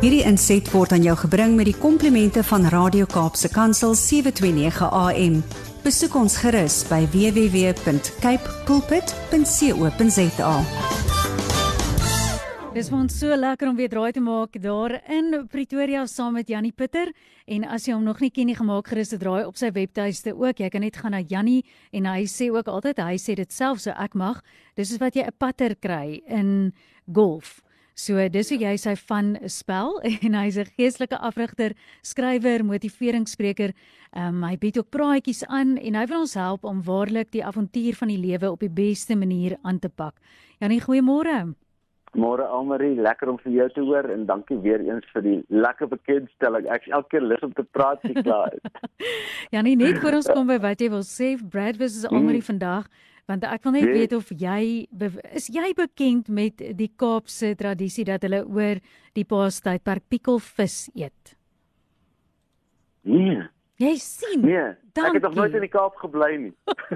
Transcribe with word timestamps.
Hierdie 0.00 0.22
inset 0.24 0.64
word 0.72 0.94
aan 0.96 1.02
jou 1.04 1.12
gebring 1.26 1.58
met 1.58 1.66
die 1.68 1.76
komplimente 1.76 2.40
van 2.48 2.62
Radio 2.72 3.04
Kaapse 3.04 3.50
Kansel 3.52 3.92
729 3.92 4.88
AM. 4.96 5.34
Besoek 5.84 6.16
ons 6.16 6.38
gerus 6.40 6.78
by 6.88 7.02
www.cape 7.12 8.54
pulpit.co.za. 8.64 10.54
Dis 12.72 12.88
vir 12.88 12.96
ons 12.96 13.20
so 13.20 13.28
lekker 13.44 13.68
om 13.68 13.76
weer 13.76 13.92
draai 13.92 14.16
te 14.16 14.24
maak 14.24 14.56
daar 14.64 14.96
in 15.12 15.44
Pretoria 15.52 16.08
saam 16.08 16.40
met 16.40 16.48
Jannie 16.48 16.72
Pitter 16.72 17.12
en 17.44 17.68
as 17.68 17.84
jy 17.84 17.92
hom 17.92 18.08
nog 18.08 18.24
nie 18.24 18.32
ken 18.32 18.48
nie 18.48 18.56
gemaak 18.56 18.88
gerus 18.88 19.12
te 19.12 19.20
draai 19.20 19.44
op 19.44 19.60
sy 19.60 19.68
webtuiste 19.68 20.32
ook 20.32 20.64
jy 20.64 20.72
kan 20.72 20.80
net 20.80 20.96
gaan 20.96 21.12
na 21.12 21.20
Jannie 21.20 21.60
en 21.92 22.08
hy 22.08 22.24
sê 22.24 22.48
ook 22.48 22.72
altyd 22.72 23.04
hy 23.04 23.20
sê 23.20 23.36
dit 23.36 23.52
self 23.52 23.84
so 23.84 23.92
ek 23.92 24.16
mag 24.16 24.40
dis 24.80 24.96
is 24.96 25.02
wat 25.02 25.12
jy 25.12 25.28
'n 25.28 25.36
patter 25.36 25.76
kry 25.76 26.24
in 26.24 26.72
golf 27.04 27.60
so 28.00 28.28
dis 28.32 28.50
hoe 28.52 28.58
jy 28.58 28.74
sy 28.80 28.94
van 29.08 29.34
spel 29.52 29.98
en 30.24 30.36
hy's 30.40 30.58
'n 30.58 30.72
geestelike 30.76 31.18
afrigter 31.30 31.76
skrywer 32.02 32.64
motiveringsspreker 32.64 33.74
um, 34.16 34.42
hy 34.42 34.56
bied 34.56 34.78
ook 34.78 34.90
praatjies 34.90 35.44
aan 35.46 35.76
en 35.76 35.94
hy 35.94 36.06
wil 36.06 36.26
ons 36.26 36.34
help 36.34 36.64
om 36.64 36.82
waarlik 36.82 37.32
die 37.32 37.44
avontuur 37.44 37.94
van 38.00 38.08
die 38.08 38.20
lewe 38.20 38.50
op 38.50 38.60
die 38.60 38.72
beste 38.72 39.16
manier 39.16 39.58
aan 39.62 39.78
te 39.78 39.88
pak. 39.88 40.14
Jannie 40.60 40.80
goeiemôre. 40.80 41.54
Môre 42.18 42.42
Almarie, 42.42 42.96
lekker 42.98 43.28
om 43.30 43.36
vir 43.38 43.52
jou 43.54 43.68
te 43.70 43.82
hoor 43.86 44.08
en 44.10 44.24
dankie 44.26 44.58
weer 44.58 44.82
eens 44.82 45.06
vir 45.14 45.22
die 45.22 45.36
lekker 45.48 45.86
bekendstelling. 45.92 46.66
Ek 46.66 46.88
is 46.88 46.94
elke 46.96 47.14
keer 47.14 47.22
lus 47.22 47.44
om 47.46 47.52
te 47.54 47.62
praat, 47.62 48.02
sy 48.02 48.16
klaar. 48.22 48.56
Ja, 49.54 49.62
nee, 49.62 49.76
net 49.78 49.98
voor 50.02 50.18
ons 50.18 50.28
kom 50.30 50.50
by 50.50 50.58
wat 50.62 50.82
jy 50.82 50.90
wil 50.90 51.04
sê, 51.06 51.32
Brad 51.38 51.78
versus 51.78 52.04
Almarie 52.10 52.42
mm. 52.42 52.48
vandag, 52.50 52.90
want 53.30 53.46
ek 53.46 53.66
wil 53.66 53.76
net 53.76 53.86
nee. 53.86 53.98
weet 54.00 54.16
of 54.16 54.32
jy 54.34 54.62
is 55.38 55.48
jy 55.52 55.70
bekend 55.78 56.28
met 56.28 56.62
die 56.76 56.90
Kaapse 56.98 57.54
tradisie 57.58 58.04
dat 58.08 58.26
hulle 58.26 58.42
oor 58.46 58.82
die 59.16 59.26
Paastydperk 59.26 60.08
pikkelvis 60.10 60.88
eet? 60.98 61.36
Nee. 63.06 63.46
Jy 63.80 63.94
sien. 63.96 64.42
Nee. 64.44 64.74
Dankie. 64.92 65.16
Ek 65.16 65.22
het 65.22 65.22
nog 65.22 65.34
nooit 65.38 65.54
in 65.56 65.62
die 65.64 65.70
Kaap 65.72 65.94
gebly 66.02 66.34
nie. 66.36 66.50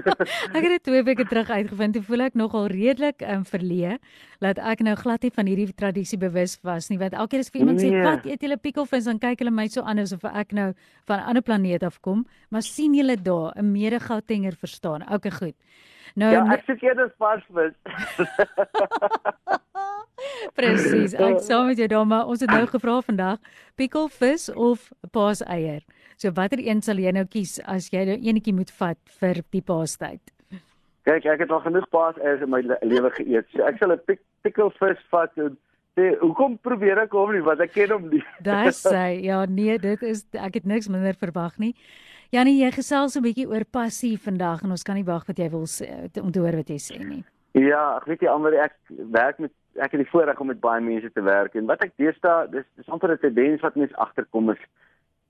ek 0.55 0.59
het 0.59 0.73
dit 0.75 0.83
twee 0.85 1.01
weke 1.07 1.25
terug 1.25 1.49
uitgevind. 1.49 1.95
Toe 1.95 2.03
voel 2.05 2.25
ek 2.27 2.35
nogal 2.37 2.67
redelik 2.69 3.23
um, 3.25 3.45
verleë 3.47 3.95
dat 4.43 4.59
ek 4.61 4.83
nou 4.85 4.93
glad 4.99 5.25
nie 5.25 5.31
van 5.33 5.49
hierdie 5.49 5.71
tradisie 5.73 6.19
bewus 6.21 6.57
was 6.67 6.91
nie. 6.91 6.99
Want 7.01 7.15
elke 7.17 7.33
keer 7.33 7.45
as 7.45 7.49
vir 7.49 7.63
iemand 7.63 7.81
nee. 7.81 7.89
sê, 7.89 8.03
"Wat 8.05 8.27
eet 8.29 8.45
julle 8.45 8.59
pikkelvis?" 8.61 9.09
dan 9.09 9.17
kyk 9.23 9.41
hulle 9.41 9.55
my 9.55 9.65
so 9.71 9.81
aan 9.81 10.03
asof 10.03 10.27
ek 10.29 10.53
nou 10.53 10.73
van 11.07 11.17
'n 11.19 11.27
ander 11.33 11.41
planeet 11.41 11.83
af 11.83 11.97
kom. 12.01 12.25
Maar 12.49 12.61
sien 12.61 12.93
julle 12.93 13.17
daar 13.17 13.57
'n 13.57 13.71
mede-Gautenger 13.71 14.53
verstaan? 14.53 15.01
Okay, 15.09 15.31
goed. 15.31 15.55
Nou 16.15 16.31
Ja, 16.31 16.45
ek 16.53 16.63
sê 16.67 16.77
eerder 16.83 17.09
varsvis. 17.17 17.73
Presies. 20.55 21.13
Ek 21.13 21.41
sê 21.43 21.57
met 21.65 21.77
jou 21.77 21.87
dan 21.87 22.07
maar 22.07 22.27
ons 22.27 22.39
het 22.39 22.49
nou 22.49 22.65
gevra 22.67 23.01
vandag, 23.01 23.39
pikkelvis 23.75 24.53
of 24.53 24.91
paaseier? 25.11 25.81
So 26.17 26.31
watter 26.31 26.59
een 26.63 26.81
sal 26.81 26.99
jy 27.01 27.11
nou 27.11 27.25
kies 27.27 27.57
as 27.67 27.89
jy 27.91 28.05
nou 28.07 28.15
enetjie 28.15 28.53
moet 28.55 28.71
vat 28.79 28.99
vir 29.19 29.41
die 29.51 29.61
paastyd? 29.61 30.21
Kyk, 31.05 31.27
ek 31.29 31.43
het 31.43 31.51
al 31.53 31.61
genoeg 31.61 31.85
paaseiers 31.93 32.41
in 32.41 32.49
my 32.49 32.61
lewe 32.63 33.11
geëet. 33.17 33.51
So 33.53 33.67
ek 33.67 33.77
sal 33.81 33.91
'n 33.93 33.99
pik 34.07 34.21
pikkelvis 34.43 35.01
vat 35.11 35.31
en 35.37 35.57
sê, 35.97 36.17
"Hoekom 36.19 36.57
probeer 36.57 36.99
ek 37.03 37.11
hom 37.11 37.31
nie 37.31 37.41
wat 37.41 37.59
ek 37.59 37.73
ken 37.73 37.91
hom 37.91 38.09
nie?" 38.09 38.23
Dis 38.41 38.81
sy. 38.81 39.21
Ja, 39.23 39.45
nee, 39.45 39.77
dit 39.77 40.01
is 40.03 40.25
ek 40.33 40.55
het 40.55 40.65
niks 40.65 40.89
minder 40.89 41.13
verwag 41.13 41.59
nie. 41.59 41.75
Janie, 42.31 42.63
jy 42.63 42.71
gesels 42.71 43.15
'n 43.15 43.21
bietjie 43.21 43.47
oor 43.47 43.65
passie 43.65 44.17
vandag 44.17 44.63
en 44.63 44.71
ons 44.71 44.83
kan 44.83 44.95
nie 44.95 45.05
wag 45.05 45.27
wat 45.27 45.37
jy 45.37 45.49
wil 45.49 45.67
sê 45.67 46.09
om 46.21 46.31
te 46.31 46.39
hoor 46.39 46.55
wat 46.55 46.69
jy 46.69 46.79
sê 46.79 46.97
nie. 47.05 47.23
Ja, 47.53 47.97
ek 47.97 48.05
weet 48.05 48.21
jy 48.21 48.27
almal 48.27 48.53
ek 48.53 48.73
werk 48.89 49.39
met 49.39 49.51
ek 49.75 49.91
het 49.91 50.01
die 50.01 50.09
voorreg 50.09 50.39
om 50.39 50.47
met 50.47 50.59
baie 50.59 50.81
mense 50.81 51.11
te 51.11 51.21
werk 51.21 51.55
en 51.55 51.65
wat 51.67 51.83
ek 51.83 51.93
deesdae 51.97 52.49
dis 52.51 52.65
dis 52.77 52.89
amper 52.89 53.11
'n 53.11 53.17
tendens 53.19 53.61
wat 53.61 53.75
mense 53.75 53.95
agterkom 53.95 54.49
is 54.49 54.57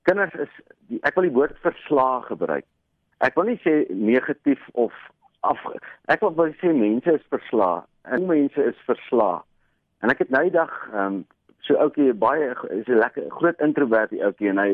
kinders 0.06 0.34
is 0.46 0.54
die, 0.90 1.00
ek 1.08 1.18
wil 1.18 1.28
die 1.28 1.36
woord 1.36 1.58
verslaag 1.66 2.30
gebruik. 2.32 2.66
Ek 3.26 3.36
wil 3.38 3.50
nie 3.50 3.60
sê 3.64 3.86
negatief 3.90 4.62
of 4.74 4.94
af 5.46 5.62
ek 6.12 6.24
wil 6.24 6.34
wil 6.38 6.54
sê 6.62 6.74
mense 6.74 7.18
is 7.20 7.30
verslaag. 7.34 7.86
En 8.10 8.28
mense 8.30 8.68
is 8.72 8.82
verslaag. 8.90 9.46
En 10.04 10.14
ek 10.14 10.26
het 10.26 10.34
nou 10.34 10.44
die 10.48 10.54
dag 10.54 10.74
ehm 10.92 11.06
um, 11.06 11.24
so 11.66 11.78
ouetjie 11.82 12.14
baie 12.14 12.52
is 12.70 12.88
'n 12.88 13.00
lekker 13.02 13.30
groot 13.38 13.62
introvert 13.68 14.12
die 14.14 14.22
ouetjie 14.24 14.50
en 14.50 14.62
hy, 14.62 14.72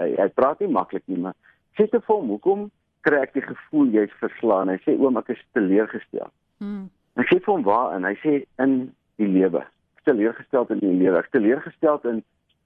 hy 0.00 0.08
hy 0.16 0.28
praat 0.32 0.60
nie 0.60 0.72
maklik 0.72 1.02
nie, 1.06 1.18
maar 1.18 1.36
sê 1.76 1.84
te 1.90 2.00
vir 2.00 2.16
hom 2.16 2.32
hoekom 2.32 2.70
kry 3.04 3.20
ek 3.20 3.34
die 3.34 3.44
gevoel 3.44 3.92
jy's 3.92 4.14
verslaan? 4.20 4.72
Hy 4.72 4.78
sê 4.86 4.96
oom 4.96 5.18
ek 5.20 5.28
is 5.34 5.42
teleurgestel. 5.52 6.30
Hmm. 6.58 6.88
Ek 7.20 7.28
sê 7.28 7.38
vir 7.38 7.52
hom 7.52 7.64
waar 7.66 7.96
en 7.96 8.04
hy 8.08 8.14
sê 8.22 8.34
in 8.64 8.94
die 9.20 9.28
lewe. 9.28 9.64
Teleurgestel 10.08 10.66
in 10.70 10.80
die 10.80 10.94
lewe. 11.04 11.22
Teleurgestel 11.36 12.00
in 12.08 12.22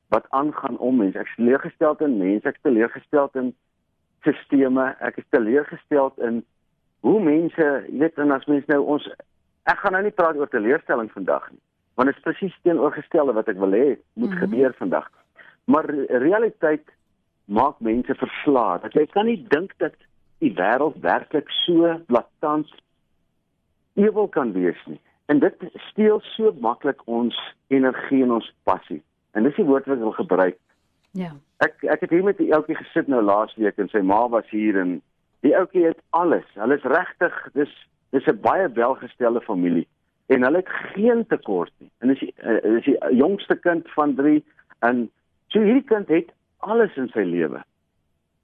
wat 0.09 0.27
aangaan 0.31 0.79
om 0.79 0.97
mense. 0.97 1.19
Ek 1.19 1.29
is 1.29 1.37
teleurgestel 1.37 1.97
in 2.07 2.19
mense, 2.19 2.49
ek 2.49 2.59
is 2.59 2.67
teleurgestel 2.67 3.31
in 3.41 3.55
sisteme, 4.27 4.91
ek 5.01 5.21
is 5.23 5.29
teleurgestel 5.35 6.13
in 6.29 6.43
hoe 7.07 7.21
mense, 7.23 7.69
jy 7.89 8.01
weet, 8.03 8.19
en 8.19 8.35
as 8.35 8.47
mense 8.51 8.71
nou 8.71 8.83
ons 8.97 9.07
ek 9.67 9.81
gaan 9.83 9.97
nou 9.97 10.03
nie 10.07 10.15
praat 10.15 10.39
oor 10.39 10.51
teleurstelling 10.51 11.11
vandag 11.15 11.49
nie, 11.51 11.63
want 11.99 12.11
dit 12.11 12.19
is 12.19 12.23
presies 12.23 12.59
teenoorgestelde 12.63 13.35
wat 13.35 13.49
ek 13.51 13.59
wil 13.63 13.75
hê 13.75 13.87
moet 14.15 14.31
mm 14.31 14.37
-hmm. 14.37 14.43
gebeur 14.45 14.75
vandag. 14.79 15.11
Maar 15.67 15.91
realiteit 16.23 16.87
maak 17.47 17.81
mense 17.81 18.15
verslae. 18.15 18.79
Dat 18.83 18.95
jy 18.95 19.07
kan 19.07 19.27
nie 19.27 19.39
dink 19.49 19.73
dat 19.83 19.95
die 20.39 20.53
wêreld 20.55 20.99
werklik 21.03 21.51
so 21.65 21.95
blaatant 22.07 22.71
ewel 23.95 24.29
kan 24.29 24.53
wees 24.53 24.81
nie. 24.87 25.01
En 25.27 25.39
dit 25.39 25.55
steel 25.91 26.21
so 26.37 26.53
maklik 26.61 27.03
ons 27.05 27.39
energie 27.67 28.23
en 28.23 28.37
ons 28.39 28.53
passie. 28.63 29.03
En 29.37 29.45
dis 29.45 29.59
die 29.59 29.67
woord 29.69 29.85
wat 29.87 29.99
ek 29.99 30.05
wil 30.07 30.17
gebruik. 30.17 30.57
Ja. 31.17 31.35
Ek 31.65 31.85
ek 31.85 32.07
het 32.07 32.13
hier 32.13 32.25
met 32.25 32.39
die 32.41 32.53
ouetjie 32.57 32.77
gesit 32.79 33.09
nou 33.13 33.23
laasweek 33.25 33.79
en 33.81 33.91
sy 33.93 34.01
ma 34.05 34.23
was 34.33 34.49
hier 34.53 34.79
en 34.81 34.99
die 35.45 35.53
ouetjie 35.57 35.87
het 35.91 36.01
alles. 36.17 36.47
Hulle 36.57 36.79
is 36.81 36.89
regtig, 36.93 37.37
dis 37.55 37.73
dis 38.17 38.27
'n 38.33 38.41
baie 38.41 38.69
welgestelde 38.73 39.41
familie 39.45 39.87
en 40.27 40.43
hulle 40.43 40.63
het 40.65 40.73
geen 40.95 41.27
tekort 41.27 41.73
nie. 41.79 41.91
En 41.99 42.11
is 42.11 42.19
die, 42.19 42.35
uh, 42.43 42.77
is 42.77 42.85
die 42.85 42.99
jongste 43.15 43.57
kind 43.57 43.91
van 43.95 44.15
3 44.15 44.45
en 44.79 45.11
so 45.49 45.61
hierdie 45.61 45.85
kind 45.85 46.09
het 46.09 46.33
alles 46.59 46.97
in 46.97 47.09
sy 47.09 47.23
lewe. 47.23 47.63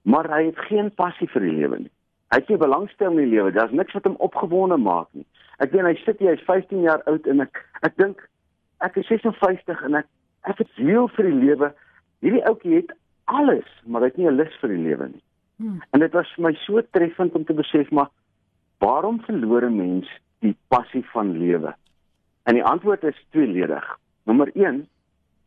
Maar 0.01 0.29
hy 0.29 0.45
het 0.45 0.59
geen 0.69 0.93
passie 0.93 1.27
vir 1.27 1.41
die 1.41 1.55
lewe 1.57 1.79
nie. 1.79 1.91
Hy 2.33 2.39
het 2.39 2.49
nie 2.49 2.57
belangstelling 2.57 3.19
in 3.19 3.29
die 3.29 3.35
lewe. 3.35 3.51
Daar's 3.51 3.71
niks 3.71 3.93
wat 3.93 4.03
hom 4.03 4.15
opgewonde 4.15 4.77
maak 4.77 5.07
nie. 5.11 5.25
Ek 5.57 5.71
weet 5.71 5.85
hy 5.85 5.95
sit 6.01 6.19
hier, 6.19 6.33
hy's 6.33 6.47
15 6.47 6.81
jaar 6.81 7.03
oud 7.11 7.27
en 7.27 7.45
ek 7.45 7.59
ek 7.81 7.97
dink 7.97 8.23
ek 8.83 8.97
is 8.97 9.07
56 9.07 9.83
en 9.83 9.99
ek 10.01 10.07
ek 10.49 10.57
het 10.63 10.71
ziel 10.75 11.07
vir 11.15 11.29
die 11.29 11.39
lewe. 11.45 11.71
Hierdie 12.23 12.43
ouetjie 12.47 12.75
het 12.81 12.91
alles, 13.31 13.69
maar 13.85 14.01
hy 14.01 14.11
het 14.11 14.17
nie 14.17 14.27
'n 14.27 14.37
lus 14.37 14.55
vir 14.61 14.69
die 14.69 14.83
lewe 14.83 15.07
nie. 15.07 15.23
Hmm. 15.57 15.81
En 15.91 15.99
dit 15.99 16.11
was 16.11 16.33
vir 16.35 16.43
my 16.43 16.53
so 16.65 16.81
treffend 16.91 17.35
om 17.35 17.45
te 17.45 17.53
besef 17.53 17.91
maar 17.91 18.09
waarom 18.79 19.21
verloor 19.21 19.63
'n 19.65 19.77
mens 19.77 20.07
die 20.39 20.55
passie 20.67 21.05
van 21.13 21.37
lewe? 21.37 21.75
En 22.43 22.53
die 22.53 22.63
antwoord 22.63 23.03
is 23.03 23.25
tweeledig. 23.31 23.97
Nommer 24.25 24.49
1, 24.53 24.87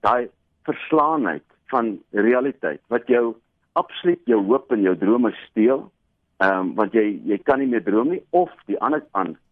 daai 0.01 0.29
verslaanheid 0.63 1.45
van 1.67 1.99
realiteit 2.11 2.81
wat 2.89 3.07
jou 3.07 3.35
absoluut 3.73 4.21
jou 4.25 4.41
hoop 4.45 4.73
en 4.73 4.83
jou 4.83 4.97
drome 4.97 5.33
steel. 5.49 5.91
Ehm 6.37 6.59
um, 6.59 6.75
want 6.75 6.93
jy 6.93 7.21
jy 7.25 7.39
kan 7.39 7.59
nie 7.59 7.69
meer 7.69 7.85
droom 7.85 8.09
nie 8.09 8.23
of 8.31 8.51
die 8.67 8.81
ander 8.81 9.03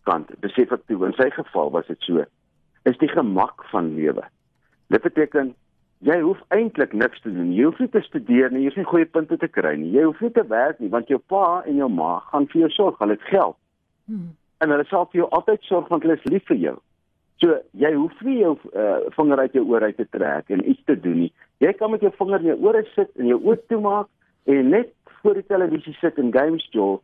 kant 0.04 0.40
besef 0.40 0.72
ek 0.72 0.86
toe 0.86 1.06
in 1.06 1.12
sy 1.12 1.30
geval 1.30 1.70
was 1.70 1.86
dit 1.86 2.00
so 2.00 2.24
is 2.84 2.98
die 3.00 3.08
gemak 3.08 3.64
van 3.70 3.94
lewe. 3.96 4.24
Dit 4.92 5.02
beteken 5.02 5.54
jy 6.04 6.16
hoef 6.20 6.40
eintlik 6.52 6.92
niks 6.92 7.20
te 7.24 7.32
doen. 7.32 7.52
Jy 7.56 7.68
hoef 7.68 7.78
nie 7.80 7.90
te 7.92 8.02
studeer 8.04 8.52
nie, 8.52 8.64
jy 8.64 8.70
hoef 8.70 8.80
nie 8.80 8.90
goeie 8.90 9.08
punte 9.08 9.38
te 9.40 9.48
kry 9.48 9.74
nie. 9.80 9.92
Jy 9.94 10.08
hoef 10.08 10.20
nie 10.20 10.32
te 10.36 10.44
werk 10.50 10.80
nie 10.82 10.90
want 10.92 11.12
jou 11.12 11.20
pa 11.32 11.62
en 11.64 11.78
jou 11.80 11.88
ma 11.92 12.18
gaan 12.30 12.48
vir 12.52 12.64
jou 12.64 12.72
sorg, 12.76 12.98
hulle 13.00 13.16
het 13.16 13.30
geld. 13.30 13.56
Hmm. 14.10 14.34
En 14.60 14.74
hulle 14.74 14.84
sal 14.90 15.08
vir 15.12 15.22
jou 15.22 15.30
altyd 15.38 15.64
sorg 15.68 15.88
want 15.92 16.04
hulle 16.04 16.18
is 16.18 16.28
lief 16.28 16.44
vir 16.50 16.60
jou. 16.60 16.74
So 17.42 17.56
jy 17.80 17.90
hoef 17.96 18.20
nie 18.26 18.38
jou 18.42 18.54
uh, 18.72 18.98
vinger 19.16 19.42
uit 19.46 19.56
jou 19.58 19.64
oor 19.72 19.86
uit 19.88 19.96
te 19.98 20.06
trek 20.12 20.52
en 20.54 20.64
iets 20.70 20.84
te 20.88 20.96
doen 21.00 21.24
nie. 21.24 21.32
Jy 21.64 21.72
kan 21.78 21.92
met 21.92 22.04
jou 22.04 22.12
vinger 22.18 22.44
in 22.44 22.52
jou 22.52 22.58
ore 22.68 22.84
sit 22.92 23.10
en 23.18 23.30
jou 23.32 23.40
oë 23.40 23.58
toemaak 23.72 24.10
en 24.52 24.70
net 24.76 24.92
voor 25.22 25.40
die 25.40 25.48
televisie 25.48 25.96
sit 26.00 26.20
en 26.20 26.32
games 26.34 26.66
speel 26.68 27.00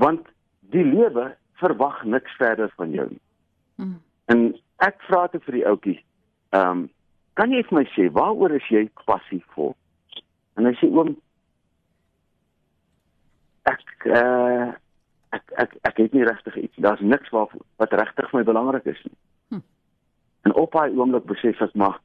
want 0.00 0.28
die 0.74 0.84
lewe 0.84 1.30
verwag 1.62 2.02
niks 2.04 2.34
verder 2.36 2.72
van 2.76 2.92
jou 2.92 3.06
nie. 3.08 3.22
Hmm. 3.80 3.96
En 4.28 4.44
ek 4.84 5.00
vra 5.08 5.26
te 5.30 5.40
vir 5.46 5.60
die 5.60 5.66
ouetjie. 5.70 6.00
Ehm 6.52 6.84
um, 6.84 6.90
kan 7.38 7.52
jy 7.52 7.62
vir 7.66 7.78
my 7.80 7.84
sê 7.94 8.08
waaroor 8.14 8.54
is 8.56 8.66
jy 8.70 8.86
passievol? 9.08 9.74
En 10.58 10.68
hy 10.68 10.74
sê 10.78 10.88
oom 10.90 11.14
ek 13.70 14.08
uh, 14.10 14.70
ek 15.34 15.54
ek 15.64 15.76
ek 15.90 16.00
het 16.04 16.16
nie 16.16 16.26
regtig 16.26 16.56
iets. 16.62 16.82
Daar's 16.86 17.02
niks 17.02 17.32
wat 17.34 17.54
wat 17.82 17.96
regtig 18.00 18.30
vir 18.30 18.40
my 18.40 18.46
belangrik 18.50 18.86
is 18.90 19.02
nie. 19.08 19.16
Hm. 19.54 19.64
En 20.46 20.56
op 20.64 20.76
daai 20.76 20.94
oomblik 20.94 21.26
besef 21.30 21.62
ek 21.64 21.74
maar 21.74 22.00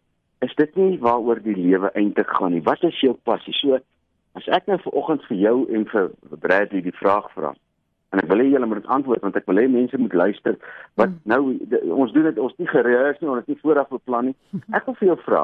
is 0.46 0.56
dit 0.56 0.76
nie 0.80 0.98
waaroor 1.04 1.42
die 1.44 1.58
lewe 1.58 1.92
eintlik 2.00 2.30
gaan 2.40 2.56
nie. 2.56 2.64
Wat 2.64 2.84
is 2.88 3.00
jou 3.04 3.14
passie? 3.28 3.54
So 3.60 3.80
as 4.40 4.48
ek 4.56 4.70
nou 4.72 4.80
vanoggend 4.86 5.26
vir 5.28 5.42
jou 5.44 5.58
en 5.76 5.86
vir 5.92 6.12
Bradley 6.40 6.86
die 6.86 6.96
vraag 6.96 7.28
vra. 7.36 7.54
En 8.10 8.20
ek 8.20 8.30
wil 8.32 8.42
hê 8.42 8.50
julle 8.50 8.66
moet 8.66 8.88
antwoord 8.88 9.22
want 9.22 9.36
ek 9.36 9.46
wil 9.46 9.62
hê 9.62 9.68
mense 9.70 9.98
moet 9.98 10.14
luister. 10.14 10.58
Wat 10.96 11.10
hmm. 11.10 11.20
nou 11.24 11.58
de, 11.70 11.82
ons 11.94 12.14
doen 12.14 12.24
dit 12.24 12.38
ons 12.40 12.56
nie 12.58 12.68
gereëls 12.68 13.20
nie, 13.20 13.30
ons 13.30 13.42
het 13.44 13.48
nie 13.48 13.62
vooraf 13.62 13.90
beplan 13.90 14.32
nie. 14.32 14.38
Ek 14.78 14.86
wil 14.86 14.98
vir 15.02 15.12
jou 15.14 15.20
vra. 15.26 15.44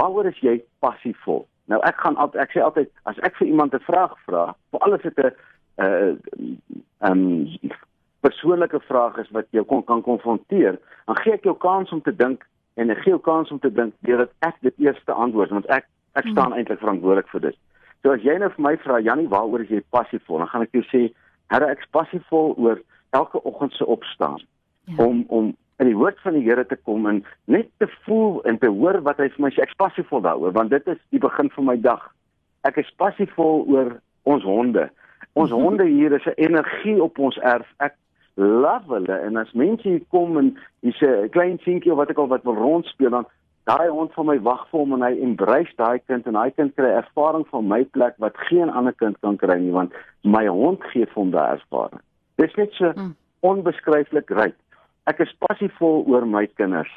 waaroor 0.00 0.26
is 0.26 0.38
jy 0.44 0.60
passievol? 0.84 1.44
Nou 1.70 1.80
ek 1.86 2.00
gaan 2.02 2.18
altyd 2.22 2.42
ek 2.44 2.54
sê 2.54 2.62
altyd 2.64 2.90
as 3.10 3.18
ek 3.26 3.36
vir 3.38 3.50
iemand 3.52 3.74
'n 3.74 3.86
vraag 3.86 4.16
vra, 4.26 4.44
vir 4.70 4.80
alles 4.86 5.02
het 5.06 5.18
'n 5.18 5.32
uh 5.84 6.12
um 7.10 7.22
persoonlike 8.20 8.80
vraag 8.88 9.18
is 9.18 9.30
wat 9.30 9.46
jou 9.50 9.64
kon 9.64 9.84
kan 9.84 10.02
konfronteer, 10.02 10.78
dan 11.06 11.16
gee 11.16 11.32
ek 11.32 11.44
jou 11.44 11.56
kans 11.56 11.92
om 11.92 12.02
te 12.02 12.16
dink 12.16 12.46
en 12.74 12.90
ek 12.90 12.98
gee 12.98 13.12
jou 13.16 13.20
kans 13.20 13.50
om 13.50 13.58
te 13.58 13.72
dink 13.72 13.94
deurdat 14.00 14.30
ek 14.40 14.56
dit 14.60 14.74
eerste 14.78 15.12
antwoord 15.12 15.50
want 15.50 15.66
ek 15.66 15.86
ek 16.12 16.26
staan 16.26 16.50
hmm. 16.50 16.58
eintlik 16.58 16.78
verantwoordelik 16.78 17.28
vir 17.28 17.40
dit. 17.40 17.56
So 18.02 18.14
as 18.16 18.22
jy 18.24 18.36
nou 18.40 18.48
vir 18.54 18.64
my 18.64 18.76
vra 18.80 19.00
Jannie, 19.04 19.28
waaroor 19.28 19.64
is 19.64 19.72
jy 19.72 19.82
passievol? 19.92 20.40
Dan 20.40 20.50
gaan 20.52 20.66
ek 20.68 20.76
jou 20.78 20.84
sê, 20.88 21.02
Here, 21.50 21.66
ek 21.66 21.82
is 21.82 21.90
passievol 21.90 22.54
oor 22.62 22.78
elke 23.16 23.40
oggend 23.42 23.74
se 23.74 23.86
opstaan 23.86 24.38
ja. 24.86 25.02
om 25.02 25.24
om 25.28 25.50
in 25.82 25.88
die 25.88 25.96
woord 25.98 26.20
van 26.22 26.36
die 26.38 26.44
Here 26.46 26.62
te 26.66 26.76
kom 26.76 27.08
en 27.10 27.24
net 27.50 27.68
te 27.82 27.88
voel 28.04 28.38
en 28.46 28.60
te 28.62 28.70
hoor 28.70 29.00
wat 29.02 29.18
hy 29.18 29.26
vir 29.34 29.46
my 29.46 29.50
sê. 29.50 29.64
Ek 29.64 29.74
is 29.74 29.80
passievol 29.80 30.22
daaroor 30.24 30.54
want 30.56 30.70
dit 30.70 30.86
is 30.92 31.00
die 31.10 31.22
begin 31.22 31.50
van 31.56 31.68
my 31.72 31.76
dag. 31.80 32.04
Ek 32.68 32.78
is 32.80 32.92
passievol 33.02 33.64
oor 33.72 33.96
ons 34.30 34.46
honde. 34.46 34.86
Ons 35.34 35.54
honde 35.60 35.88
hier 35.88 36.14
is 36.16 36.26
'n 36.30 36.38
energie 36.38 37.02
op 37.02 37.18
ons 37.18 37.36
erf. 37.42 37.66
Ek 37.80 37.98
love 38.36 38.94
hulle 38.94 39.16
en 39.26 39.36
as 39.36 39.52
mense 39.52 39.88
hier 39.88 40.04
kom 40.08 40.38
en 40.38 40.54
hier's 40.80 41.02
'n 41.02 41.28
klein 41.34 41.58
seentjie 41.66 41.92
of 41.92 41.98
wat 41.98 42.10
ek 42.10 42.18
al 42.18 42.30
wat 42.30 42.44
wil 42.44 42.54
rondspeel 42.54 43.10
dan 43.10 43.26
daai 43.64 43.88
hond 43.88 44.12
van 44.14 44.26
my 44.26 44.38
wag 44.40 44.66
vir 44.70 44.80
hom 44.80 44.92
en 44.92 45.02
hy 45.02 45.12
embrace 45.20 45.74
daai 45.76 46.00
kind 46.06 46.26
en 46.26 46.36
hy 46.36 46.50
kind 46.50 46.74
kry 46.76 46.90
ervaring 46.96 47.46
van 47.50 47.68
my 47.68 47.84
plek 47.84 48.14
wat 48.18 48.36
geen 48.48 48.70
ander 48.70 48.92
kind 48.92 49.16
kan 49.20 49.36
kry 49.36 49.58
nie 49.58 49.72
want 49.72 49.92
my 50.22 50.46
hond 50.46 50.82
gee 50.92 51.06
vir 51.06 51.22
hom 51.22 51.30
daai 51.30 51.58
ervaring. 51.58 52.02
Dis 52.36 52.56
net 52.56 52.72
so 52.72 52.92
hmm. 52.92 53.14
onbeskryflik 53.40 54.30
ryk 54.30 54.56
ek 55.10 55.22
is 55.24 55.36
passievol 55.46 56.04
oor 56.08 56.26
my 56.26 56.46
kinders. 56.58 56.90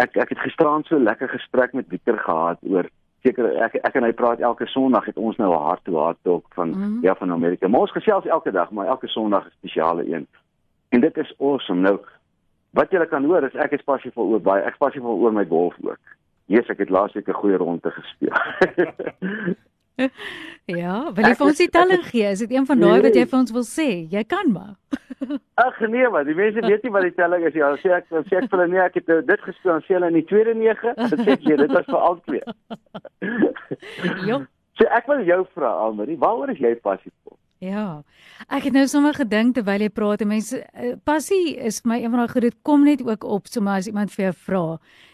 Ek 0.00 0.16
ek 0.20 0.32
het 0.34 0.44
gisteraan 0.44 0.84
so 0.88 0.98
lekker 1.00 1.30
gesprek 1.32 1.74
met 1.76 1.88
Pieter 1.88 2.18
gehad 2.18 2.62
oor 2.68 2.88
seker 3.24 3.48
ek 3.64 3.78
ek 3.82 3.96
en 3.98 4.06
hy 4.06 4.12
praat 4.16 4.42
elke 4.44 4.68
Sondag 4.70 5.08
het 5.10 5.16
ons 5.18 5.38
nou 5.40 5.50
'n 5.52 5.62
hart 5.68 5.84
toe 5.84 5.98
hart 5.98 6.18
talk 6.22 6.44
van 6.54 6.74
mm 6.74 6.98
ja 7.02 7.14
van 7.14 7.32
Amerika. 7.32 7.68
Maar 7.68 7.86
ons 7.86 7.98
gesels 7.98 8.26
elke 8.26 8.52
dag, 8.52 8.70
maar 8.70 8.86
elke 8.86 9.08
Sondag 9.08 9.46
is 9.46 9.52
'n 9.52 9.58
spesiale 9.58 10.04
een. 10.12 10.26
En 10.88 11.00
dit 11.00 11.16
is 11.16 11.34
awesome. 11.38 11.80
Nou 11.80 11.98
wat 12.76 12.92
jy 12.92 13.06
kan 13.10 13.24
hoor 13.24 13.46
is 13.48 13.56
ek 13.66 13.78
is 13.78 13.86
passievol 13.86 14.36
oor 14.36 14.42
baie 14.44 14.64
ek 14.64 14.76
is 14.76 14.82
passievol 14.82 15.22
oor 15.22 15.32
my 15.32 15.46
golf 15.48 15.76
ook. 15.82 16.16
Jesus, 16.46 16.70
ek 16.70 16.84
het 16.84 16.92
laasweek 16.94 17.28
'n 17.28 17.40
goeie 17.40 17.58
ronde 17.58 17.90
gespeel. 17.90 18.36
ja, 20.80 20.96
wil 21.14 21.24
jy 21.24 21.34
vir 21.34 21.46
ons 21.46 21.62
die 21.62 21.70
telling 21.72 22.04
gee? 22.06 22.28
Is 22.30 22.42
dit 22.44 22.52
een 22.52 22.66
van 22.66 22.78
daai 22.80 22.92
nee. 22.92 23.04
wat 23.08 23.14
jy 23.18 23.24
vir 23.26 23.38
ons 23.38 23.52
wil 23.56 23.66
sê? 23.66 23.88
Jy 24.12 24.24
kan 24.24 24.52
maar. 24.52 24.74
Ag 25.66 25.80
nee, 25.88 26.08
maar 26.08 26.24
die 26.28 26.36
mense 26.36 26.60
weet 26.60 26.82
nie 26.84 26.92
wat 26.92 27.06
die 27.08 27.14
telling 27.16 27.46
is 27.48 27.54
nie. 27.54 27.64
Hulle 27.64 27.80
sê 27.82 27.94
ek 27.96 28.10
sê 28.12 28.36
ek 28.42 28.50
vir 28.50 28.58
hulle 28.58 28.68
nee, 28.74 28.82
ek 28.84 29.00
het 29.00 29.26
dit 29.30 29.46
gespeel 29.48 29.74
en 29.74 29.86
sê 29.86 29.96
hulle 29.96 30.12
in 30.12 30.20
die 30.20 30.28
tweede 30.28 30.54
nege. 30.54 30.92
Dit 31.00 31.24
sê 31.24 31.38
jy, 31.40 31.56
dit 31.62 31.72
was 31.72 31.88
vir 31.88 32.02
al 32.10 32.20
twee. 32.28 32.44
Jo. 34.28 34.44
So 34.76 34.84
ek 34.92 35.08
wil 35.08 35.22
jou 35.24 35.40
vra, 35.56 35.70
Almarie, 35.86 36.18
waaroor 36.20 36.52
is 36.52 36.60
jy 36.60 36.74
passievol? 36.84 37.35
Ja. 37.66 38.02
Ek 38.52 38.66
het 38.68 38.74
nou 38.76 38.84
sommer 38.90 39.16
gedink 39.16 39.56
terwyl 39.56 39.86
jy 39.86 39.88
praat, 39.94 40.22
mense 40.28 40.58
eh, 40.60 40.92
passie 41.08 41.56
is 41.56 41.80
vir 41.82 41.90
my 41.90 41.96
een 42.02 42.12
van 42.12 42.22
daai 42.22 42.32
goed 42.34 42.44
dit 42.46 42.56
kom 42.66 42.84
net 42.86 43.02
ook 43.02 43.24
op 43.24 43.48
sommer 43.50 43.80
as 43.80 43.88
iemand 43.90 44.12
vir 44.12 44.28
jou 44.28 44.34
vra. 44.44 44.62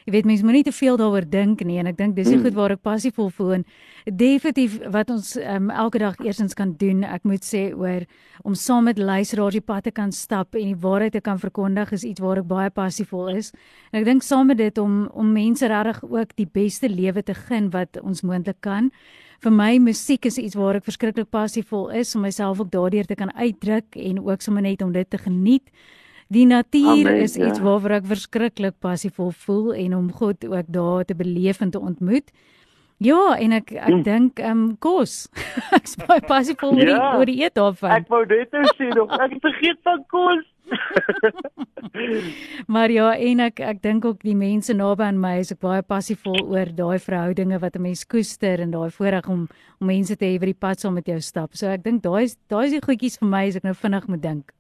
Jy 0.03 0.13
weet 0.17 0.27
mense 0.27 0.45
moenie 0.45 0.65
te 0.67 0.75
veel 0.75 0.99
daaroor 0.99 1.25
dink 1.31 1.63
nie 1.65 1.79
en 1.79 1.89
ek 1.93 1.97
dink 2.01 2.17
dis 2.17 2.27
die 2.27 2.35
hmm. 2.35 2.45
goed 2.49 2.59
waar 2.59 2.75
ek 2.75 2.83
passievol 2.83 3.31
voel 3.31 3.55
en 3.61 3.65
definitief 4.19 4.81
wat 4.91 5.13
ons 5.15 5.37
um, 5.39 5.71
elke 5.71 6.03
dag 6.03 6.19
eersins 6.27 6.59
kan 6.59 6.75
doen, 6.81 7.05
ek 7.07 7.23
moet 7.29 7.47
sê 7.47 7.69
oor 7.71 8.03
om 8.43 8.57
saam 8.59 8.91
met 8.91 8.99
luisteraars 8.99 9.61
die 9.61 9.63
pad 9.63 9.87
te 9.87 9.95
kan 9.95 10.11
stap 10.13 10.59
en 10.59 10.73
die 10.73 10.81
waarheid 10.83 11.15
te 11.15 11.23
kan 11.23 11.39
verkondig 11.39 11.95
is 11.95 12.05
iets 12.09 12.21
waar 12.21 12.43
ek 12.43 12.51
baie 12.51 12.75
passievol 12.75 13.31
is. 13.37 13.53
En 13.93 14.03
ek 14.03 14.09
dink 14.11 14.27
saam 14.27 14.51
met 14.51 14.59
dit 14.59 14.83
om 14.83 15.07
om 15.15 15.33
mense 15.33 15.71
regtig 15.71 16.03
ook 16.11 16.35
die 16.37 16.51
beste 16.51 16.91
lewe 16.91 17.23
te 17.23 17.39
gun 17.47 17.71
wat 17.71 18.01
ons 18.03 18.27
moontlik 18.27 18.59
kan 18.61 18.91
vir 19.43 19.51
my 19.55 19.73
musiek 19.83 20.27
is 20.29 20.39
iets 20.39 20.55
waar 20.55 20.79
ek 20.79 20.87
verskriklik 20.87 21.31
passievol 21.35 21.91
is 21.99 22.15
om 22.15 22.23
myself 22.23 22.61
ook 22.63 22.71
daardeur 22.71 23.09
te 23.09 23.17
kan 23.19 23.33
uitdruk 23.35 23.97
en 23.99 24.21
ook 24.23 24.45
sommer 24.45 24.63
net 24.63 24.83
om 24.83 24.93
dit 24.95 25.09
te 25.11 25.19
geniet. 25.19 25.67
Die 26.33 26.47
natuur 26.47 27.09
Amen, 27.09 27.23
is 27.25 27.35
ja. 27.37 27.51
iets 27.51 27.61
waaroor 27.61 27.99
ek 27.99 28.07
verskriklik 28.09 28.79
passievol 28.81 29.33
voel 29.45 29.75
en 29.75 29.97
om 29.99 30.13
God 30.15 30.47
ook 30.47 30.71
daar 30.71 31.05
te 31.05 31.17
beleef 31.19 31.61
en 31.61 31.75
te 31.75 31.81
ontmoet. 31.83 32.31
Ja, 33.03 33.35
en 33.35 33.55
ek 33.57 33.73
ek 33.75 33.89
hm. 33.89 34.03
dink 34.07 34.39
ehm 34.39 34.63
um, 34.63 34.67
kos. 34.79 35.27
ek 35.77 35.89
is 35.89 35.97
baie 35.99 36.23
passievol 36.23 36.77
oor, 36.77 36.91
ja, 36.93 37.11
oor 37.19 37.31
die 37.31 37.41
eet 37.43 37.57
daarvan. 37.59 37.97
Ek 37.99 38.11
wou 38.13 38.23
net 38.31 38.55
sê 38.79 38.91
nog 38.95 39.11
ek 39.19 39.35
vergeet 39.43 39.81
van 39.87 40.05
kos. 40.13 40.45
maar 42.75 42.93
ja, 42.95 43.11
en 43.19 43.43
ek 43.49 43.59
ek 43.61 43.83
dink 43.85 44.07
ook 44.09 44.23
die 44.23 44.37
mense 44.39 44.73
naby 44.77 45.09
aan 45.09 45.19
my 45.21 45.35
is 45.43 45.51
ek 45.53 45.61
baie 45.65 45.83
passievol 45.83 46.39
oor 46.55 46.71
daai 46.79 47.03
verhoudinge 47.03 47.59
wat 47.65 47.77
'n 47.77 47.87
mens 47.89 48.07
koester 48.07 48.63
en 48.63 48.71
daai 48.71 48.95
voorreg 48.95 49.27
om 49.29 49.49
om 49.81 49.91
mense 49.91 50.17
te 50.17 50.25
hê 50.25 50.39
wat 50.39 50.53
die 50.53 50.63
pad 50.67 50.81
saam 50.81 50.95
met 50.95 51.11
jou 51.11 51.21
stap. 51.21 51.59
So 51.59 51.67
ek 51.67 51.83
dink 51.83 52.07
daai 52.07 52.25
is 52.25 52.39
daai 52.49 52.67
is 52.67 52.79
die 52.79 52.87
goedjies 52.87 53.19
vir 53.19 53.29
my 53.29 53.47
as 53.49 53.57
ek 53.57 53.67
nou 53.67 53.75
vinnig 53.75 54.09
moet 54.09 54.23
dink. 54.23 54.53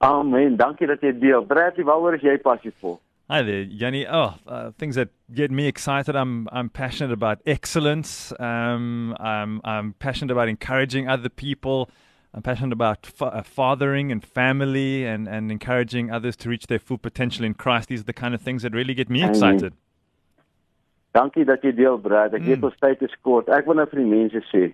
Amen. 0.00 0.56
Dankie 0.56 0.86
dat 0.86 1.00
jy 1.00 1.12
deel. 1.18 1.44
Bradley, 1.44 1.84
waaroor 1.84 2.14
is 2.14 2.24
jy 2.24 2.38
passievol? 2.38 2.98
Hi 3.30 3.40
there, 3.40 3.62
Yanni. 3.62 4.06
Oh, 4.06 4.34
uh, 4.46 4.72
things 4.72 4.96
that 4.96 5.08
get 5.32 5.50
me 5.50 5.66
excited. 5.66 6.14
I'm 6.14 6.46
I'm 6.52 6.68
passionate 6.68 7.10
about 7.10 7.40
excellence. 7.46 8.34
Um, 8.38 9.16
I'm 9.18 9.62
I'm 9.64 9.94
passionate 9.94 10.30
about 10.30 10.50
encouraging 10.50 11.08
other 11.08 11.30
people. 11.30 11.88
I'm 12.34 12.42
passionate 12.42 12.74
about 12.74 13.06
fa- 13.06 13.32
uh, 13.32 13.42
fathering 13.42 14.12
and 14.12 14.22
family 14.22 15.06
and, 15.06 15.26
and 15.26 15.50
encouraging 15.50 16.10
others 16.10 16.36
to 16.36 16.50
reach 16.50 16.66
their 16.66 16.78
full 16.78 16.98
potential 16.98 17.46
in 17.46 17.54
Christ. 17.54 17.88
These 17.88 18.00
are 18.00 18.04
the 18.04 18.12
kind 18.12 18.34
of 18.34 18.42
things 18.42 18.62
that 18.62 18.74
really 18.74 18.92
get 18.92 19.08
me 19.08 19.24
excited. 19.24 19.72
Dankie 21.14 21.44
dat 21.44 21.62
jy 21.62 21.72
deel, 21.72 21.96
Brad. 21.96 22.34
Ek 22.34 22.42
mm. 22.42 22.46
weet 22.50 22.64
ons 22.68 22.80
tyd 22.82 23.02
is 23.06 23.12
kort. 23.22 23.48
Ek 23.48 23.64
wil 23.64 23.78
nou 23.78 23.88
vir 23.88 24.02
die 24.02 24.08
mense 24.10 24.40
sê. 24.50 24.66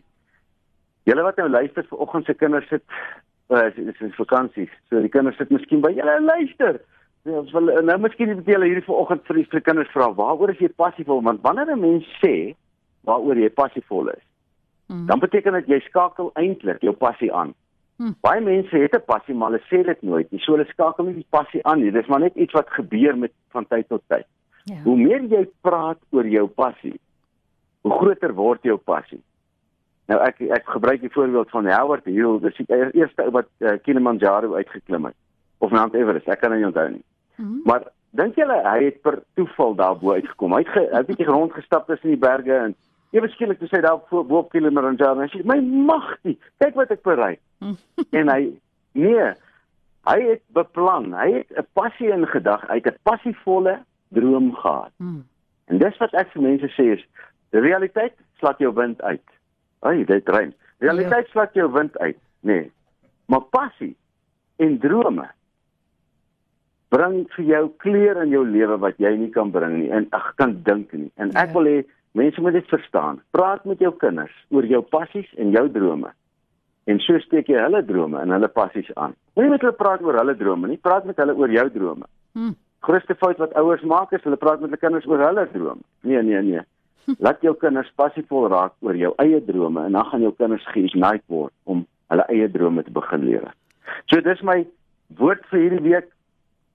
Julle 1.06 1.23
wat 1.23 1.38
nou 1.38 1.50
luister 1.52 1.87
vir 1.87 2.00
oggend 2.02 2.26
se 2.26 2.35
kinders 2.35 2.67
sit 2.73 2.82
uh, 3.52 3.69
is 3.69 4.00
is 4.00 4.17
vakansie. 4.19 4.67
So 4.88 5.05
die 5.05 5.12
kinders 5.12 5.38
sit 5.38 5.52
miskien 5.55 5.85
by 5.85 5.93
julle 5.94 6.17
luister. 6.25 6.81
Ja, 7.22 7.38
ons 7.38 7.52
wil 7.52 7.69
nou 7.84 7.99
miskien 7.99 8.28
net 8.28 8.46
julle 8.49 8.64
hierdie 8.64 8.84
vanoggend 8.87 9.26
vir 9.26 9.37
die 9.37 9.61
kinders 9.61 9.90
vra, 9.93 10.08
waaroor 10.17 10.50
is 10.50 10.58
jy 10.58 10.69
passievol? 10.69 11.22
Want 11.22 11.43
wanneer 11.43 11.70
'n 11.70 11.81
mens 11.81 12.05
sê 12.25 12.55
waaroor 13.05 13.37
jy 13.37 13.50
passievol 13.50 14.08
is, 14.08 14.25
Hmm. 14.90 15.06
dan 15.06 15.19
beteken 15.22 15.52
dit 15.52 15.67
jy 15.67 15.78
skakel 15.87 16.32
eintlik 16.34 16.81
jou 16.82 16.93
passie 16.93 17.31
aan. 17.32 17.52
Hmm. 17.96 18.17
Baie 18.20 18.40
mense 18.40 18.76
het 18.76 18.94
'n 18.94 19.05
passie, 19.06 19.34
maar 19.34 19.50
hulle 19.50 19.62
sê 19.70 19.84
dit 19.87 20.02
nooit 20.02 20.31
nie. 20.32 20.40
So 20.40 20.52
hulle 20.52 20.67
skakel 20.67 21.05
nie 21.05 21.14
die 21.14 21.26
passie 21.31 21.61
aan 21.67 21.81
nie. 21.81 21.93
Dis 21.93 22.06
maar 22.06 22.20
net 22.20 22.34
iets 22.34 22.52
wat 22.52 22.70
gebeur 22.70 23.17
met 23.17 23.32
van 23.50 23.66
tyd 23.66 23.88
tot 23.88 24.02
tyd. 24.08 24.26
Ja. 24.64 24.75
Hoe 24.84 24.96
meer 24.96 25.23
jy 25.23 25.49
praat 25.61 25.99
oor 26.11 26.26
jou 26.26 26.47
passie, 26.47 27.00
hoe 27.83 27.92
groter 27.92 28.35
word 28.35 28.62
jou 28.62 28.76
passie. 28.76 29.23
Nou 30.09 30.21
ek 30.21 30.40
ek 30.40 30.66
gebruik 30.66 31.00
die 31.00 31.12
voorbeeld 31.12 31.50
van 31.50 31.71
Howard 31.71 32.04
Hill, 32.04 32.40
dis 32.40 32.56
die 32.56 32.92
eerste 32.92 33.23
ou 33.23 33.30
wat 33.30 33.47
uh, 33.59 33.78
Kilimanjaro 33.83 34.54
uitgeklim 34.54 35.04
het 35.04 35.14
of 35.59 35.71
Mount 35.71 35.95
Everest, 35.95 36.28
ek 36.28 36.40
kan 36.40 36.56
nie 36.56 36.66
onthou 36.66 36.88
nie. 36.90 37.04
Hmm. 37.40 37.61
Maar 37.64 37.88
dink 38.20 38.37
julle 38.37 38.61
hy 38.66 38.78
het 38.85 39.00
per 39.02 39.23
toeval 39.35 39.75
daarbo 39.75 40.12
uitgekom? 40.12 40.54
Hy 40.59 40.64
het 40.66 40.92
'n 40.92 41.09
bietjie 41.09 41.26
rondgestap 41.26 41.87
tussen 41.87 42.12
die 42.12 42.20
berge 42.20 42.54
en 42.54 42.76
Ewe 43.11 43.28
skielik 43.32 43.59
toe 43.59 43.68
sy 43.70 43.80
daar 43.82 43.99
bo 44.06 44.38
op 44.38 44.52
Kilimanjaro 44.52 45.25
en 45.25 45.30
sy 45.32 45.42
my 45.49 45.59
magtie, 45.61 46.37
kyk 46.62 46.76
wat 46.78 46.92
ek 46.94 47.02
bereik. 47.02 47.40
en 48.18 48.30
hy 48.30 48.52
nee, 48.99 49.25
hy 50.06 50.18
het 50.28 50.42
beplan, 50.54 51.11
hy 51.18 51.40
het 51.40 51.50
'n 51.59 51.66
passie 51.75 52.11
in 52.14 52.26
gedag, 52.26 52.62
hy 52.68 52.78
het 52.78 52.87
'n 52.87 53.02
passievolle 53.02 53.80
droom 54.14 54.54
gehad. 54.54 54.92
Hmm. 54.99 55.25
En 55.66 55.78
dis 55.78 55.99
wat 55.99 56.14
ek 56.14 56.30
vir 56.32 56.42
mense 56.42 56.70
sê 56.78 56.87
is, 56.99 57.04
die 57.50 57.61
realiteit 57.61 58.14
slaat 58.38 58.59
jou 58.59 58.73
wind 58.75 59.02
uit. 59.02 59.26
Ai, 59.82 60.04
dit 60.04 60.25
drein. 60.25 60.54
Realiteit 60.78 61.26
ja. 61.26 61.32
slaat 61.32 61.54
jou 61.54 61.73
wind 61.73 61.99
uit, 61.99 62.18
nee. 62.40 62.70
Maar 63.26 63.42
passie 63.50 63.97
en 64.56 64.78
drome 64.78 65.26
bring 66.90 67.23
vir 67.37 67.44
jou 67.47 67.64
kleur 67.82 68.23
in 68.23 68.35
jou 68.35 68.44
lewe 68.47 68.76
wat 68.82 68.99
jy 68.99 69.14
nie 69.16 69.30
kan 69.30 69.50
bring 69.54 69.78
nie 69.78 69.90
en 69.94 70.09
ag 70.16 70.32
kan 70.40 70.56
dink 70.66 70.92
nie. 70.92 71.11
En 71.16 71.32
ek 71.35 71.52
ja. 71.52 71.54
wil 71.56 71.70
hê 71.70 71.78
Mense 72.12 72.40
moet 72.40 72.52
dit 72.52 72.66
verstaan. 72.66 73.20
Praat 73.30 73.64
met 73.64 73.78
jou 73.78 73.92
kinders 73.97 74.35
oor 74.50 74.66
jou 74.66 74.80
passies 74.82 75.28
en 75.38 75.52
jou 75.54 75.68
drome. 75.70 76.11
En 76.90 76.99
so 77.04 77.18
steek 77.23 77.50
jy 77.52 77.61
hulle 77.61 77.85
drome 77.87 78.18
en 78.18 78.35
hulle 78.35 78.49
passies 78.50 78.88
aan. 78.97 79.14
Moenie 79.38 79.52
met 79.52 79.62
hulle 79.62 79.78
praat 79.78 80.02
oor 80.02 80.18
hulle 80.18 80.35
drome 80.38 80.73
nie, 80.73 80.80
praat 80.82 81.06
met 81.06 81.20
hulle 81.23 81.37
oor 81.38 81.54
jou 81.54 81.66
drome. 81.70 82.09
Hm. 82.35 82.56
Grootste 82.87 83.14
fout 83.20 83.38
wat 83.38 83.54
ouers 83.61 83.85
maak 83.87 84.14
is 84.16 84.25
hulle 84.26 84.40
praat 84.40 84.59
met 84.59 84.73
hulle 84.73 84.82
kinders 84.82 85.06
oor 85.06 85.23
hulle 85.23 85.47
drome. 85.52 85.85
Nee, 86.02 86.23
nee, 86.26 86.42
nee. 86.42 86.66
Laat 87.23 87.42
jou 87.47 87.54
kinders 87.59 87.90
passievol 87.99 88.49
raak 88.50 88.75
oor 88.87 88.99
jou 88.99 89.12
eie 89.23 89.38
drome 89.47 89.87
en 89.87 89.99
dan 89.99 90.11
gaan 90.11 90.26
jou 90.26 90.32
kinders 90.38 90.66
geïgnite 90.75 91.26
word 91.30 91.54
om 91.70 91.85
hulle 92.11 92.26
eie 92.35 92.50
drome 92.50 92.82
te 92.82 92.94
begin 92.94 93.26
lewe. 93.28 93.54
So 94.11 94.23
dis 94.25 94.42
my 94.42 94.64
woord 95.20 95.47
vir 95.52 95.62
hierdie 95.62 95.85
week. 95.87 96.11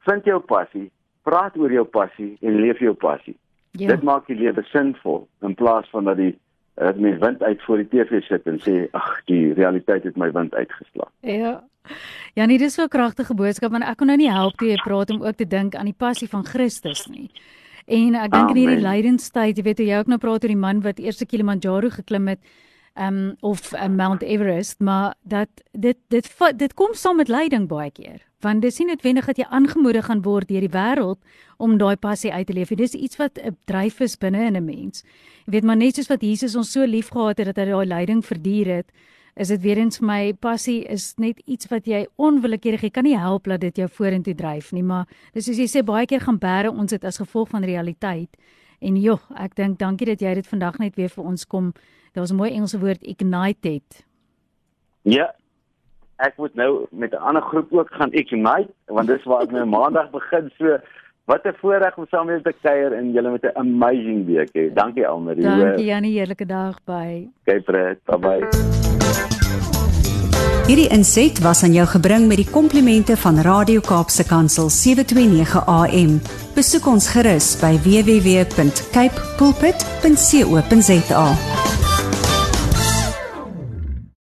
Vind 0.06 0.26
jou 0.26 0.40
passie, 0.40 0.92
praat 1.24 1.58
oor 1.58 1.72
jou 1.72 1.86
passie 1.86 2.38
en 2.42 2.60
leef 2.62 2.80
jou 2.80 2.94
passie. 2.94 3.38
Ja. 3.72 3.88
Dit 3.88 4.04
maak 4.04 4.28
die 4.28 4.38
lewe 4.40 4.64
sinvol 4.72 5.28
in 5.42 5.56
plaas 5.56 5.90
van 5.92 6.06
dat 6.10 6.18
die 6.22 6.36
dat 6.76 6.98
mens 7.00 7.20
wind 7.20 7.44
uit 7.44 7.62
voor 7.64 7.78
die 7.78 7.88
TV 7.88 8.20
sit 8.28 8.48
en 8.52 8.58
sê 8.60 8.74
ag 8.92 9.22
die 9.32 9.54
realiteit 9.56 10.04
het 10.04 10.18
my 10.20 10.32
wind 10.32 10.56
uitgeslaan. 10.56 11.12
Ja. 11.20 11.64
Ja, 12.34 12.46
nee, 12.46 12.58
dis 12.58 12.74
so 12.74 12.84
'n 12.84 12.88
kragtige 12.88 13.34
boodskap 13.34 13.74
en 13.74 13.82
ek 13.82 13.98
kon 13.98 14.08
nou 14.08 14.18
nie 14.18 14.32
help 14.32 14.58
toe 14.58 14.68
jy 14.68 14.76
praat 14.84 15.10
om 15.10 15.24
ook 15.24 15.36
te 15.36 15.48
dink 15.48 15.76
aan 15.76 15.86
die 15.86 15.98
passie 15.98 16.28
van 16.28 16.46
Christus 16.46 17.08
nie. 17.08 17.32
En 17.86 18.16
ek 18.16 18.32
dink 18.32 18.50
in 18.50 18.56
hierdie 18.56 18.82
lydenstyd, 18.82 19.58
jy 19.58 19.64
weet 19.64 19.80
jy 19.80 19.98
ook 19.98 20.08
nou 20.08 20.18
praat 20.18 20.44
oor 20.44 20.54
die 20.54 20.58
man 20.58 20.82
wat 20.82 21.00
eerste 21.00 21.26
Kilimanjaro 21.26 21.90
geklim 21.90 22.28
het, 22.28 22.40
ehm 22.96 23.18
um, 23.18 23.36
of 23.42 23.74
uh, 23.74 23.88
Mount 23.88 24.24
Everest, 24.24 24.80
maar 24.80 25.14
dat 25.22 25.50
dit 25.72 25.98
dit 26.10 26.26
dit 26.56 26.74
kom 26.74 26.94
saam 26.94 27.18
met 27.18 27.28
lyding 27.28 27.68
baie 27.68 27.92
keer. 27.92 28.22
Want 28.46 28.62
dis 28.62 28.78
nie 28.78 28.88
noodwendig 28.92 29.26
dat 29.26 29.40
jy 29.42 29.48
aangemoedig 29.50 30.06
gaan 30.06 30.22
word 30.22 30.48
deur 30.52 30.62
die 30.62 30.74
wêreld 30.74 31.18
om 31.58 31.78
daai 31.82 31.96
passie 31.98 32.34
uit 32.34 32.46
te 32.48 32.54
leef. 32.54 32.70
Dis 32.78 32.94
iets 32.94 33.18
wat 33.18 33.40
'n 33.42 33.58
dryf 33.66 34.00
is 34.00 34.18
binne 34.18 34.46
in 34.46 34.56
'n 34.56 34.66
mens. 34.66 35.04
Jy 35.46 35.52
weet 35.52 35.64
maar 35.64 35.78
net 35.78 35.96
soos 35.96 36.08
wat 36.08 36.22
Jesus 36.22 36.56
ons 36.56 36.72
so 36.72 36.86
liefgehad 36.86 37.38
het 37.38 37.56
dat 37.56 37.58
hy 37.58 37.66
daai 37.66 37.86
lyding 37.86 38.26
verduur 38.26 38.66
het, 38.66 38.92
is 39.36 39.48
dit 39.48 39.62
weer 39.62 39.78
eens 39.78 39.98
vir 39.98 40.08
my 40.08 40.34
passie 40.34 40.84
is 40.84 41.14
net 41.18 41.42
iets 41.46 41.68
wat 41.68 41.86
jy 41.86 42.08
onwillekeurig 42.16 42.82
jy 42.82 42.90
kan 42.90 43.04
nie 43.04 43.18
help 43.18 43.44
dat 43.44 43.62
dit 43.62 43.76
jou 43.78 43.88
vorentoe 43.88 44.36
dryf 44.36 44.72
nie, 44.72 44.84
maar 44.84 45.08
dis 45.34 45.46
soos 45.46 45.58
jy 45.58 45.68
sê 45.68 45.84
baie 45.84 46.06
keer 46.06 46.22
gaan 46.22 46.40
bære 46.40 46.72
ons 46.72 46.90
dit 46.90 47.04
as 47.04 47.18
gevolg 47.18 47.50
van 47.50 47.64
realiteit. 47.64 48.30
En 48.80 48.96
joh, 48.96 49.20
ek 49.36 49.56
dink 49.56 49.80
dankie 49.80 50.06
dat 50.06 50.22
jy 50.22 50.34
dit 50.34 50.48
vandag 50.48 50.78
net 50.80 50.96
weer 50.96 51.10
vir 51.10 51.24
ons 51.24 51.46
kom 51.46 51.74
Daar's 52.16 52.32
'n 52.32 52.36
mooi 52.36 52.52
Engelse 52.52 52.80
woord 52.80 53.04
ignited. 53.04 54.06
Ja. 55.02 55.36
Ek 56.18 56.38
moet 56.38 56.56
nou 56.56 56.86
met 56.92 57.12
'n 57.12 57.16
ander 57.28 57.42
groep 57.42 57.74
ook 57.74 57.90
gaan 57.92 58.12
ignite 58.12 58.70
want 58.86 59.08
dis 59.08 59.24
waar 59.24 59.42
ek 59.42 59.52
nou 59.52 59.66
maandag 59.66 60.10
begin 60.20 60.52
so 60.58 60.78
wat 61.26 61.46
'n 61.46 61.56
voorreg 61.60 61.98
om 61.98 62.06
saam 62.10 62.26
met 62.26 62.44
te 62.44 62.54
kuier 62.62 62.94
en 62.94 63.12
julle 63.12 63.32
met 63.32 63.44
'n 63.44 63.58
amazing 63.58 64.26
week 64.26 64.50
hê. 64.54 64.74
Dankie 64.74 65.08
Almarie. 65.08 65.44
Dankie 65.44 65.86
Janie, 65.86 66.18
heerlike 66.18 66.46
dag 66.46 66.84
by. 66.86 67.28
Okay, 67.42 67.62
Fred. 67.62 67.98
Bye 68.06 68.18
bye. 68.18 68.48
Hierdie 70.66 70.90
inset 70.90 71.40
was 71.40 71.64
aan 71.64 71.74
jou 71.74 71.86
gebring 71.88 72.28
met 72.28 72.38
die 72.38 72.50
komplimente 72.50 73.18
van 73.18 73.38
Radio 73.38 73.80
Kaapse 73.86 74.26
Kansel 74.26 74.70
729 74.70 75.66
AM. 75.66 76.22
Besoek 76.56 76.88
ons 76.88 77.10
gerus 77.14 77.60
by 77.62 77.78
www.cape 77.86 79.22
pulpit.co.za. 79.38 81.26